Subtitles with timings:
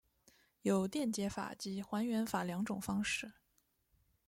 [0.63, 3.33] 有电解法及还原法两种方式。